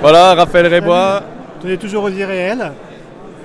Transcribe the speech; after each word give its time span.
Voilà, 0.00 0.34
Raphaël 0.34 0.66
Rébois. 0.66 1.22
Tu 1.60 1.72
es 1.72 1.76
toujours 1.76 2.04
aux 2.04 2.10
irréels. 2.10 2.72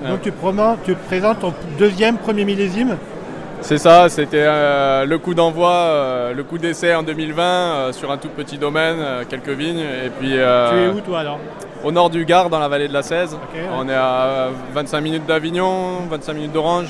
Donc 0.08 0.20
tu, 0.22 0.32
promens- 0.32 0.76
tu 0.84 0.94
présentes 0.94 1.40
ton 1.40 1.54
deuxième 1.78 2.16
premier 2.18 2.44
millésime. 2.44 2.96
C'est 3.60 3.78
ça, 3.78 4.08
c'était 4.08 4.42
euh, 4.44 5.04
le 5.04 5.18
coup 5.18 5.34
d'envoi, 5.34 5.70
euh, 5.70 6.34
le 6.34 6.42
coup 6.42 6.58
d'essai 6.58 6.92
en 6.96 7.04
2020 7.04 7.42
euh, 7.44 7.92
sur 7.92 8.10
un 8.10 8.16
tout 8.16 8.28
petit 8.28 8.58
domaine, 8.58 8.96
quelques 9.30 9.50
vignes. 9.50 9.78
Et 10.04 10.10
puis 10.18 10.30
Tu 10.30 10.36
es 10.36 10.88
où 10.88 11.00
toi 11.00 11.20
alors? 11.20 11.38
au 11.84 11.92
nord 11.92 12.10
du 12.10 12.24
Gard, 12.24 12.50
dans 12.50 12.58
la 12.58 12.66
vallée 12.68 12.88
de 12.88 12.92
la 12.92 13.02
16. 13.02 13.34
Ok, 13.34 13.40
ouais. 13.54 13.60
On 13.76 13.88
est 13.88 13.94
à 13.94 14.48
25 14.74 15.00
minutes 15.00 15.26
d'Avignon, 15.26 16.06
25 16.10 16.32
minutes 16.34 16.52
d'Orange. 16.52 16.88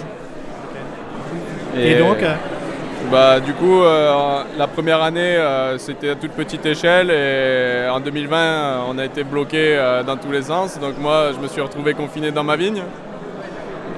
Et, 1.76 1.96
donc 1.96 2.18
bah, 3.10 3.40
Du 3.40 3.52
coup, 3.54 3.82
euh, 3.82 4.42
la 4.58 4.66
première 4.66 5.02
année, 5.02 5.36
euh, 5.36 5.78
c'était 5.78 6.10
à 6.10 6.14
toute 6.14 6.32
petite 6.32 6.64
échelle 6.66 7.10
et 7.10 7.88
en 7.90 8.00
2020, 8.00 8.36
euh, 8.38 8.76
on 8.90 8.98
a 8.98 9.04
été 9.04 9.24
bloqué 9.24 9.76
euh, 9.76 10.02
dans 10.02 10.16
tous 10.16 10.30
les 10.30 10.42
sens. 10.42 10.78
Donc 10.78 10.98
moi, 10.98 11.30
je 11.34 11.40
me 11.40 11.48
suis 11.48 11.60
retrouvé 11.60 11.94
confiné 11.94 12.30
dans 12.30 12.44
ma 12.44 12.56
vigne. 12.56 12.82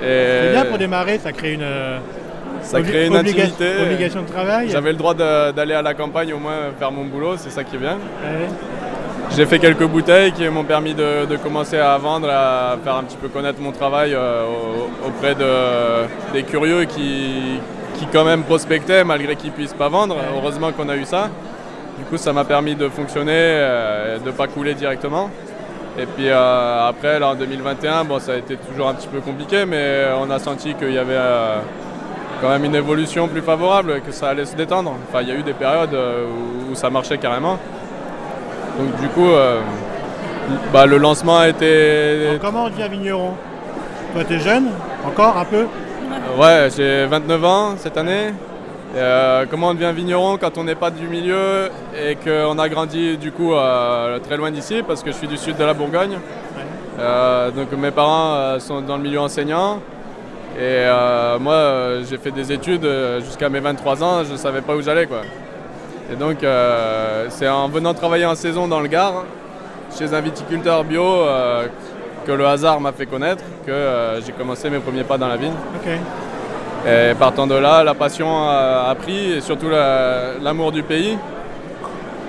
Et 0.03 0.05
c'est 0.43 0.53
bien 0.53 0.65
pour 0.67 0.79
démarrer, 0.79 1.19
ça 1.19 1.33
crée 1.33 1.55
une, 1.55 1.67
ça 2.62 2.83
crée 2.83 3.07
une 3.07 3.15
obliga- 3.17 3.43
intimité. 3.45 3.71
obligation 3.83 4.23
de 4.23 4.29
travail. 4.29 4.69
J'avais 4.69 4.93
le 4.93 4.98
droit 4.98 5.15
d'aller 5.15 5.75
à 5.75 5.83
la 5.83 5.95
campagne 5.95 6.33
au 6.34 6.39
moins 6.39 6.73
faire 6.79 6.93
mon 6.93 7.05
boulot, 7.05 7.37
c'est 7.37 7.51
ça 7.51 7.65
qui 7.65 7.77
est 7.77 7.79
bien. 7.79 7.95
Ouais. 7.95 8.48
J'ai 9.37 9.47
fait 9.47 9.59
quelques 9.59 9.84
bouteilles 9.84 10.30
qui 10.33 10.48
m'ont 10.48 10.62
permis 10.62 10.95
de, 10.95 11.37
commencer 11.42 11.77
à 11.79 11.98
vendre, 11.98 12.29
à 12.30 12.77
faire 12.84 12.95
un 12.95 13.02
petit 13.02 13.16
peu 13.16 13.29
connaître 13.29 13.61
mon 13.61 13.73
travail 13.73 14.15
euh, 14.15 14.45
au- 14.47 15.09
auprès 15.09 15.34
de, 15.34 16.06
des 16.33 16.45
curieux 16.45 16.84
qui, 16.84 17.59
qui 17.95 18.06
quand 18.12 18.25
même 18.25 18.45
prospectaient 18.45 19.02
malgré 19.02 19.34
qu'ils 19.34 19.51
puissent 19.51 19.73
pas 19.75 19.89
vendre. 19.89 20.16
Heureusement 20.37 20.70
qu'on 20.70 20.89
a 20.89 20.95
eu 20.97 21.05
ça. 21.05 21.30
Du 21.98 22.05
coup, 22.05 22.16
ça 22.16 22.33
m'a 22.33 22.45
permis 22.45 22.77
de 22.77 22.89
fonctionner, 22.89 23.33
euh, 23.34 24.16
et 24.16 24.20
de 24.20 24.27
ne 24.27 24.30
pas 24.30 24.47
couler 24.47 24.75
directement. 24.75 25.30
Et 25.98 26.06
puis 26.06 26.28
euh, 26.28 26.89
après, 26.89 27.19
là, 27.19 27.30
en 27.30 27.34
2021, 27.34 28.05
bon, 28.05 28.20
ça 28.20 28.33
a 28.33 28.37
été 28.37 28.56
toujours 28.56 28.89
un 28.89 28.94
petit 28.94 29.09
peu 29.09 29.19
compliqué, 29.20 29.64
mais 29.64 30.05
on 30.20 30.31
a 30.31 30.39
senti 30.39 30.75
qu'il 30.75 30.92
y 30.92 30.98
avait 30.98 31.19
quand 32.41 32.50
même 32.50 32.64
une 32.64 32.75
évolution 32.77 33.27
plus 33.27 33.42
favorable, 33.42 34.00
que 34.06 34.12
ça 34.12 34.28
allait 34.28 34.44
se 34.44 34.55
détendre. 34.55 34.94
Enfin, 35.09 35.22
il 35.22 35.28
y 35.28 35.33
a 35.33 35.34
eu 35.34 35.42
des 35.42 35.55
périodes 35.55 35.97
où 36.70 36.75
ça 36.77 36.89
marchait 36.89 37.19
carrément. 37.19 37.59
Donc 38.78 39.00
du 39.00 39.08
coup, 39.08 39.28
euh, 39.28 39.61
bah, 40.72 40.86
le 40.86 40.98
lancement 40.98 41.39
a 41.39 41.48
été... 41.48 42.28
Alors, 42.28 42.41
comment 42.41 42.64
on 42.64 42.70
devient 42.70 42.89
vigneron? 42.91 43.34
Toi 44.12 44.25
tu 44.25 44.34
es 44.34 44.39
jeune, 44.39 44.69
encore 45.06 45.36
un 45.36 45.44
peu? 45.44 45.66
Ouais, 46.39 46.69
j'ai 46.77 47.06
29 47.06 47.44
ans 47.44 47.75
cette 47.77 47.97
année. 47.97 48.28
Et, 48.94 48.98
euh, 48.98 49.44
comment 49.50 49.69
on 49.69 49.75
devient 49.75 49.92
vigneron 49.94 50.36
quand 50.36 50.56
on 50.56 50.64
n'est 50.64 50.77
pas 50.77 50.91
du 50.91 51.08
milieu 51.08 51.69
et 52.00 52.14
qu'on 52.16 52.58
a 52.58 52.69
grandi 52.69 53.16
du 53.16 53.33
coup 53.33 53.53
euh, 53.53 54.20
très 54.20 54.36
loin 54.36 54.53
d'ici 54.53 54.83
parce 54.86 55.03
que 55.03 55.11
je 55.11 55.16
suis 55.16 55.27
du 55.27 55.36
sud 55.36 55.56
de 55.56 55.64
la 55.64 55.75
Bourgogne. 55.75 56.19
Euh, 57.00 57.50
donc 57.50 57.72
mes 57.72 57.91
parents 57.91 58.34
euh, 58.34 58.59
sont 58.61 58.81
dans 58.83 58.97
le 58.97 59.03
milieu 59.03 59.19
enseignant. 59.20 59.81
Et 60.56 60.61
euh, 60.61 61.38
moi 61.41 61.55
euh, 61.55 62.05
j'ai 62.09 62.19
fait 62.19 62.31
des 62.31 62.53
études 62.53 62.84
euh, 62.84 63.20
jusqu'à 63.20 63.48
mes 63.48 63.59
23 63.59 64.05
ans, 64.05 64.22
je 64.25 64.33
ne 64.33 64.36
savais 64.36 64.61
pas 64.61 64.77
où 64.77 64.83
j'allais 64.83 65.06
quoi. 65.06 65.22
Et 66.12 66.16
donc 66.16 66.42
euh, 66.42 67.27
c'est 67.30 67.48
en 67.48 67.69
venant 67.69 67.94
travailler 67.94 68.27
en 68.27 68.34
saison 68.34 68.69
dans 68.69 68.80
le 68.80 68.88
Gard, 68.88 69.24
chez 69.98 70.12
un 70.12 70.20
viticulteur 70.20 70.84
bio, 70.84 71.02
euh, 71.05 71.66
que 72.27 72.33
le 72.33 72.47
hasard 72.47 72.80
m'a 72.80 72.92
fait 72.92 73.06
connaître, 73.06 73.42
que 73.66 73.70
euh, 73.72 74.20
j'ai 74.20 74.32
commencé 74.32 74.69
mes 74.70 74.78
premiers 74.78 75.05
pas 75.05 75.19
dans 75.19 75.28
la 75.28 75.36
vigne. 75.36 75.52
Et 76.86 77.14
partant 77.14 77.47
de 77.47 77.55
là, 77.55 77.82
la 77.82 77.94
passion 77.94 78.28
a, 78.48 78.88
a 78.91 78.94
pris 78.94 79.32
et 79.32 79.41
surtout 79.41 79.70
la- 79.70 80.34
l'amour 80.42 80.70
du 80.72 80.82
pays. 80.82 81.16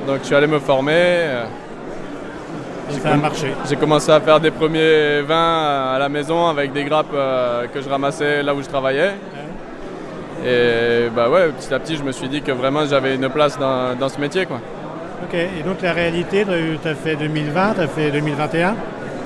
Donc 0.08 0.20
je 0.22 0.28
suis 0.28 0.36
allé 0.36 0.48
me 0.48 0.60
former. 0.60 0.94
Et 2.92 3.00
ça 3.02 3.10
a 3.14 3.18
marché. 3.18 3.54
J'ai 3.68 3.76
commencé 3.76 4.12
à 4.12 4.22
faire 4.22 4.40
des 4.40 4.52
premiers 4.52 5.22
vins 5.22 5.92
à 5.96 6.00
la 6.00 6.08
maison 6.08 6.48
avec 6.48 6.72
des 6.72 6.84
grappes 6.86 7.08
euh, 7.14 7.66
que 7.74 7.82
je 7.82 7.90
ramassais 7.90 8.44
là 8.44 8.54
où 8.56 8.62
je 8.62 8.68
travaillais. 8.70 9.16
Et 10.46 11.10
bah 11.16 11.30
ouais, 11.30 11.50
petit 11.50 11.74
à 11.74 11.80
petit, 11.80 11.96
je 11.96 12.04
me 12.04 12.12
suis 12.12 12.30
dit 12.30 12.42
que 12.42 12.52
vraiment 12.52 12.86
j'avais 12.86 13.16
une 13.16 13.30
place 13.30 13.58
dans, 13.58 13.96
dans 13.96 14.10
ce 14.10 14.20
métier. 14.20 14.46
Quoi. 14.46 14.60
Ok. 15.24 15.34
Et 15.34 15.64
donc 15.64 15.82
la 15.82 15.94
réalité, 15.94 16.46
tu 16.46 16.88
as 16.88 16.96
fait 16.96 17.16
2020, 17.16 17.74
tu 17.74 17.82
as 17.82 17.88
fait 17.88 18.12
2021. 18.12 18.72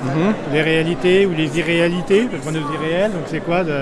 Mhm. 0.02 0.34
Les 0.54 0.62
réalités 0.62 1.26
ou 1.26 1.32
les 1.36 1.60
irréalités, 1.60 2.28
parce 2.32 2.44
qu'on 2.44 2.56
est 2.56 2.64
aux 2.64 2.74
irréels, 2.74 3.12
donc 3.12 3.24
c'est 3.26 3.42
quoi 3.42 3.64
de... 3.64 3.74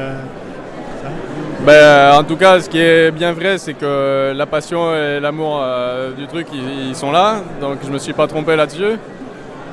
Ben, 1.60 1.74
euh, 1.74 2.14
en 2.14 2.24
tout 2.24 2.38
cas, 2.38 2.60
ce 2.60 2.70
qui 2.70 2.80
est 2.80 3.12
bien 3.12 3.34
vrai, 3.34 3.58
c'est 3.58 3.74
que 3.74 4.32
la 4.36 4.46
passion 4.46 4.96
et 4.96 5.20
l'amour 5.20 5.60
euh, 5.62 6.12
du 6.14 6.26
truc, 6.28 6.48
ils, 6.54 6.90
ils 6.90 6.96
sont 6.96 7.12
là. 7.12 7.42
Donc 7.62 7.80
je 7.86 7.92
me 7.92 7.98
suis 7.98 8.14
pas 8.14 8.26
trompé 8.28 8.56
là-dessus. 8.56 8.98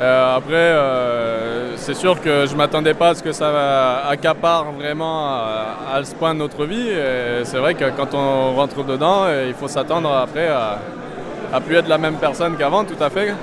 Euh, 0.01 0.37
après, 0.37 0.55
euh, 0.55 1.77
c'est 1.77 1.95
sûr 1.95 2.21
que 2.21 2.47
je 2.47 2.57
m'attendais 2.57 2.95
pas 2.95 3.11
à 3.11 3.15
ce 3.15 3.23
que 3.23 3.33
ça 3.33 4.07
accapare 4.09 4.73
vraiment 4.73 5.27
à, 5.27 5.77
à 5.95 6.05
ce 6.05 6.15
point 6.15 6.35
de 6.35 6.41
notre 6.41 6.65
vie. 6.65 6.91
C'est 7.45 7.59
vrai 7.59 7.75
que 7.75 7.85
quand 7.97 8.15
on 8.15 8.55
rentre 8.55 8.85
dedans, 8.85 9.25
euh, 9.27 9.45
il 9.47 9.55
faut 9.55 9.69
s'attendre 9.69 10.11
après 10.13 10.49
à, 10.49 10.79
à 11.53 11.61
plus 11.61 11.77
être 11.77 11.89
la 11.89 11.99
même 11.99 12.17
personne 12.17 12.57
qu'avant, 12.57 12.85
tout 12.85 13.03
à 13.03 13.11
fait. 13.11 13.35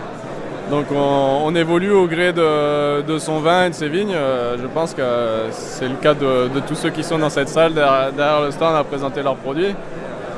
Donc 0.71 0.85
on, 0.95 1.53
évolue 1.53 1.91
au 1.91 2.07
gré 2.07 2.31
de, 2.31 3.17
son 3.19 3.39
vin 3.39 3.65
et 3.65 3.69
de 3.71 3.75
ses 3.75 3.89
vignes. 3.89 4.15
Euh, 4.15 4.55
je 4.57 4.67
pense 4.67 4.93
que 4.93 5.03
c'est 5.51 5.89
le 5.89 5.95
cas 5.95 6.13
de, 6.13 6.47
tous 6.65 6.75
ceux 6.75 6.89
qui 6.89 7.03
sont 7.03 7.19
dans 7.19 7.29
cette 7.29 7.49
salle 7.49 7.73
derrière, 7.73 8.13
derrière 8.13 8.41
le 8.41 8.51
stand 8.51 8.75
à 8.75 8.83
présenter 8.85 9.21
leurs 9.21 9.35
produits. 9.35 9.75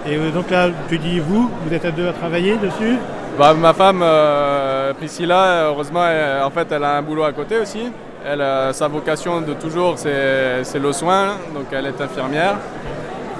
Et 0.08 0.18
euh, 0.18 0.32
donc 0.32 0.50
là, 0.50 0.70
tu 0.90 0.98
dis 0.98 1.20
vous, 1.20 1.52
vous 1.64 1.74
êtes 1.74 1.86
à 1.86 1.92
deux 1.92 2.08
à 2.08 2.14
travailler 2.14 2.58
dessus? 2.58 2.98
Bah, 3.38 3.54
ma 3.54 3.74
femme 3.74 4.02
euh, 4.04 4.94
Priscilla, 4.94 5.66
heureusement, 5.68 6.06
elle- 6.08 6.44
en 6.44 6.50
fait, 6.52 6.68
elle 6.72 6.84
a 6.84 6.98
un 6.98 7.02
boulot 7.02 7.24
à 7.24 7.32
côté 7.32 7.58
aussi. 7.58 7.92
Elle, 8.26 8.42
euh, 8.42 8.72
sa 8.74 8.88
vocation 8.88 9.42
de 9.42 9.54
toujours, 9.54 9.94
c'est 9.98 10.64
c'est 10.64 10.80
le 10.80 10.92
soin. 10.94 11.30
Donc 11.54 11.66
elle 11.72 11.88
est 11.88 12.00
infirmière. 12.00 12.56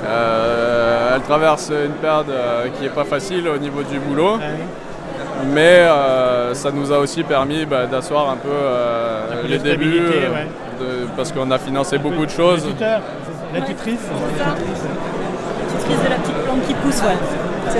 Euh, 0.06 1.16
elle 1.16 1.22
traverse 1.22 1.70
une 1.72 1.94
période 1.94 2.26
euh, 2.30 2.66
qui 2.76 2.84
n'est 2.84 2.90
pas 2.90 3.06
facile 3.06 3.48
au 3.48 3.58
niveau 3.58 3.84
du 3.84 4.00
boulot. 4.00 4.40
Mais 5.54 5.80
euh, 5.88 6.54
ça 6.54 6.72
nous 6.72 6.92
a 6.92 6.98
aussi 7.00 7.24
permis 7.24 7.66
bah, 7.66 7.86
d'asseoir 7.86 8.30
un 8.30 8.36
peu 8.38 8.50
euh, 8.52 9.34
Un 9.34 9.42
peu 9.42 9.48
les 9.48 9.58
de 9.60 9.64
débuts, 9.64 9.98
stabilité, 10.00 10.28
ouais. 10.28 10.48
de- 10.80 11.08
parce 11.16 11.32
qu'on 11.32 11.50
a 11.52 11.58
financé 11.60 11.98
beaucoup 11.98 12.26
de 12.26 12.32
choses. 12.32 12.66
La 12.66 12.72
tuteur, 12.72 13.02
la 13.54 13.62
tutrice 13.62 14.00
De 16.04 16.10
la 16.10 16.16
petite 16.16 16.36
plante 16.46 16.68
qui 16.68 16.74
pousse, 16.76 17.02
ouais. 17.04 17.18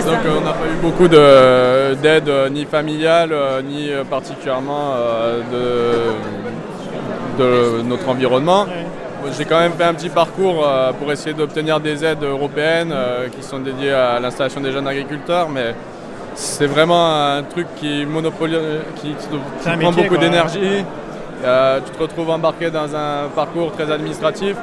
Ça. 0.02 0.10
Donc 0.10 0.20
euh, 0.26 0.38
on 0.40 0.42
n'a 0.42 0.52
pas 0.54 0.66
eu 0.66 0.82
beaucoup 0.82 1.08
de- 1.08 1.94
d'aide 1.96 2.28
euh, 2.30 2.50
ni 2.50 2.66
familiale 2.66 3.30
euh, 3.32 3.62
ni 3.62 3.92
euh, 3.92 4.04
particulièrement 4.04 4.94
euh, 4.96 5.42
de, 7.38 7.44
de 7.44 7.82
notre 7.84 8.08
environnement. 8.10 8.66
J'ai 9.38 9.46
quand 9.46 9.60
même 9.60 9.74
fait 9.74 9.84
un 9.86 9.94
petit 9.94 10.10
parcours 10.10 10.66
euh, 10.66 10.92
pour 10.94 11.12
essayer 11.12 11.34
d'obtenir 11.34 11.80
des 11.80 12.04
aides 12.04 12.24
européennes 12.24 12.92
euh, 12.94 13.28
qui 13.30 13.44
sont 13.46 13.60
dédiées 13.60 13.94
à 13.94 14.20
l'installation 14.20 14.62
des 14.62 14.72
jeunes 14.72 14.88
agriculteurs, 14.88 15.48
mais 15.50 15.74
c'est 16.36 16.66
vraiment 16.68 17.36
un 17.38 17.44
truc 17.44 17.68
qui 17.76 18.06
monopolise, 18.06 18.58
qui, 18.96 19.14
prend 19.64 19.78
métier, 19.78 20.04
beaucoup 20.04 20.18
d'énergie. 20.18 20.84
Euh, 21.46 21.80
tu 21.86 21.92
te 21.92 22.02
retrouves 22.02 22.30
embarqué 22.32 22.70
dans 22.72 22.96
un 22.96 23.28
parcours 23.36 23.72
très 23.74 23.92
administratif. 23.92 24.56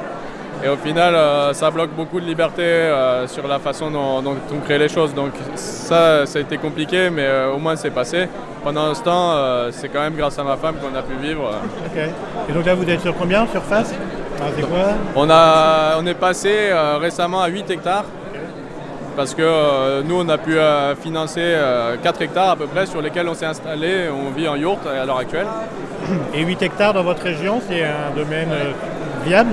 Et 0.63 0.67
au 0.67 0.75
final, 0.77 1.15
euh, 1.15 1.53
ça 1.53 1.71
bloque 1.71 1.91
beaucoup 1.91 2.19
de 2.19 2.25
liberté 2.25 2.61
euh, 2.61 3.27
sur 3.27 3.47
la 3.47 3.57
façon 3.57 3.89
dont, 3.89 4.21
dont 4.21 4.35
on 4.53 4.59
crée 4.59 4.77
les 4.77 4.89
choses. 4.89 5.13
Donc 5.13 5.31
ça, 5.55 6.25
ça 6.25 6.39
a 6.39 6.41
été 6.41 6.57
compliqué, 6.57 7.09
mais 7.09 7.25
euh, 7.25 7.53
au 7.53 7.57
moins 7.57 7.75
c'est 7.75 7.89
passé. 7.89 8.27
Pendant 8.63 8.93
ce 8.93 9.01
temps, 9.01 9.35
c'est 9.71 9.89
quand 9.89 10.01
même 10.01 10.13
grâce 10.15 10.37
à 10.37 10.43
ma 10.43 10.55
femme 10.55 10.75
qu'on 10.75 10.95
a 10.95 11.01
pu 11.01 11.15
vivre. 11.19 11.49
Et 12.47 12.51
donc 12.53 12.63
là, 12.63 12.75
vous 12.75 12.87
êtes 12.87 13.01
sur 13.01 13.17
combien 13.17 13.47
Surface? 13.47 13.91
Ah, 14.39 14.43
quoi? 14.61 14.79
On, 15.15 15.27
a, 15.31 15.97
on 15.97 16.05
est 16.05 16.13
passé 16.13 16.69
récemment 16.99 17.41
à 17.41 17.47
8 17.47 17.71
hectares. 17.71 18.05
Parce 19.15 19.33
que 19.33 20.01
nous, 20.03 20.15
on 20.15 20.29
a 20.29 20.37
pu 20.37 20.57
financer 21.01 21.41
euh, 21.41 21.95
4 22.01 22.21
hectares 22.21 22.51
à 22.51 22.55
peu 22.55 22.67
près 22.67 22.85
sur 22.85 23.01
lesquels 23.01 23.27
on 23.27 23.33
s'est 23.33 23.47
installé. 23.47 24.09
On 24.09 24.29
vit 24.29 24.47
en 24.47 24.55
yourte 24.55 24.85
à 24.85 25.05
l'heure 25.05 25.17
actuelle. 25.17 25.47
Et 26.33 26.43
8 26.43 26.61
hectares 26.61 26.93
dans 26.93 27.03
votre 27.03 27.23
région, 27.23 27.61
c'est 27.67 27.83
un 27.83 28.15
domaine 28.15 28.49
viable 29.25 29.51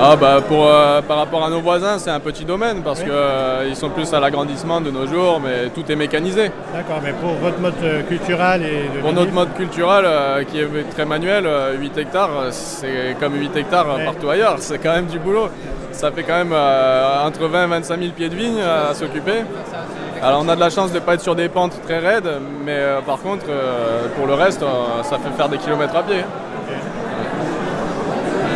Ah 0.00 0.16
bah 0.16 0.40
pour, 0.46 0.66
euh, 0.66 1.00
par 1.02 1.18
rapport 1.18 1.44
à 1.44 1.50
nos 1.50 1.60
voisins, 1.60 1.98
c'est 1.98 2.10
un 2.10 2.20
petit 2.20 2.44
domaine 2.44 2.82
parce 2.82 3.02
qu'ils 3.02 3.76
sont 3.76 3.90
plus 3.90 4.12
à 4.14 4.20
l'agrandissement 4.20 4.80
de 4.80 4.90
nos 4.90 5.06
jours, 5.06 5.40
mais 5.42 5.68
tout 5.74 5.90
est 5.90 5.96
mécanisé. 5.96 6.50
D'accord, 6.74 7.00
mais 7.02 7.12
pour 7.12 7.32
votre 7.34 7.58
mode 7.60 7.74
euh, 7.82 8.02
culturel 8.02 8.62
et 8.62 8.96
de 8.96 9.00
Pour 9.00 9.12
notre 9.12 9.32
mode 9.32 9.52
culturel 9.54 10.04
euh, 10.06 10.44
qui 10.44 10.58
est 10.60 10.90
très 10.90 11.04
manuel, 11.04 11.44
euh, 11.46 11.74
8 11.78 11.98
hectares, 11.98 12.30
euh, 12.38 12.48
c'est 12.50 13.16
comme 13.20 13.34
8 13.34 13.56
hectares 13.56 13.90
euh, 13.90 14.04
partout 14.04 14.28
ailleurs, 14.30 14.56
c'est 14.58 14.78
quand 14.78 14.92
même 14.92 15.06
du 15.06 15.18
boulot. 15.18 15.48
Ça 15.92 16.10
fait 16.10 16.22
quand 16.22 16.34
même 16.36 16.52
euh, 16.54 17.26
entre 17.26 17.46
20 17.46 17.64
et 17.64 17.68
25 17.68 17.98
000 18.00 18.12
pieds 18.12 18.28
de 18.30 18.34
vigne 18.34 18.58
euh, 18.60 18.90
à 18.90 18.94
s'occuper. 18.94 19.44
Alors 20.22 20.40
on 20.44 20.48
a 20.48 20.54
de 20.54 20.60
la 20.60 20.70
chance 20.70 20.90
de 20.90 21.00
ne 21.00 21.04
pas 21.04 21.14
être 21.14 21.20
sur 21.20 21.34
des 21.34 21.48
pentes 21.48 21.80
très 21.82 21.98
raides, 21.98 22.30
mais 22.64 22.76
euh, 22.76 23.00
par 23.00 23.18
contre, 23.18 23.46
euh, 23.50 24.06
pour 24.16 24.26
le 24.26 24.34
reste, 24.34 24.62
euh, 24.62 25.02
ça 25.02 25.18
fait 25.18 25.30
faire 25.36 25.48
des 25.48 25.58
kilomètres 25.58 25.96
à 25.96 26.02
pied. 26.02 26.24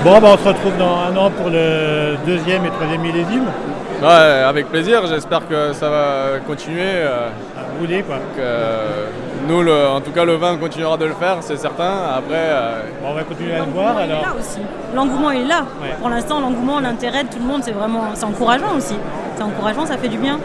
Bon, 0.07 0.21
bah, 0.21 0.29
on 0.35 0.39
se 0.39 0.47
retrouve 0.49 0.77
dans 0.79 0.99
un 1.09 1.17
an 1.17 1.31
pour 1.33 1.51
le 1.51 2.15
deuxième 2.25 2.65
et 2.65 2.71
troisième 2.71 3.01
millésime. 3.01 3.47
Ouais, 4.01 4.07
avec 4.47 4.67
plaisir, 4.71 5.05
j'espère 5.09 5.41
que 5.49 5.73
ça 5.73 5.89
va 5.91 6.39
continuer. 6.47 6.81
euh, 6.85 7.27
À 7.59 7.81
rouler, 7.81 8.05
quoi. 8.05 8.19
que 8.37 9.49
nous, 9.53 9.63
le- 9.63 9.89
en 9.89 10.01
tout 10.01 10.13
cas, 10.13 10.25
le 10.25 10.35
vin 10.37 10.57
continuera 10.59 10.97
de 10.97 11.07
le 11.07 11.15
faire, 11.15 11.39
c'est 11.41 11.57
certain. 11.57 11.91
Après, 12.17 12.35
euh, 12.37 12.83
Bon, 13.03 13.09
on 13.11 13.15
va 13.15 13.25
continuer 13.25 13.55
à 13.55 13.65
le 13.65 13.73
voir 13.73 13.99
est 13.99 14.05
alors. 14.05 14.23
là 14.23 14.35
aussi. 14.39 14.61
L'engouement 14.95 15.33
est 15.33 15.43
là. 15.45 15.63
Ouais. 15.83 15.97
Pour 16.01 16.09
l'instant, 16.11 16.39
l'engouement, 16.39 16.79
l'intérêt 16.79 17.25
de 17.25 17.29
tout 17.31 17.39
le 17.41 17.45
monde, 17.47 17.63
c'est 17.65 17.73
vraiment, 17.73 18.05
c'est 18.15 18.27
encourageant 18.27 18.77
aussi. 18.77 18.95
C'est 19.37 19.43
encourageant, 19.43 19.87
ça 19.87 19.97
fait 19.97 20.09
du 20.09 20.19
bien. 20.19 20.39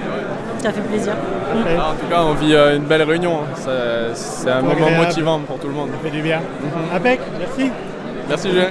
Ça 0.57 0.71
fait 0.71 0.81
plaisir. 0.81 1.13
Mm. 1.13 1.67
Ouais, 1.67 1.77
en 1.77 1.93
tout 1.99 2.07
cas, 2.09 2.21
on 2.23 2.33
vit 2.33 2.55
euh, 2.55 2.77
une 2.77 2.83
belle 2.85 3.03
réunion. 3.03 3.41
C'est 3.55 4.15
c'est 4.15 4.49
un 4.49 4.61
moment 4.61 4.71
Agréable. 4.73 5.05
motivant 5.05 5.39
pour 5.39 5.59
tout 5.59 5.67
le 5.67 5.73
monde. 5.73 5.89
Ça 5.91 5.99
fait 6.03 6.15
du 6.15 6.21
bien. 6.23 6.39
Impec, 6.95 7.19
merci. 7.39 7.71
Merci, 8.27 8.49
Julien. 8.49 8.67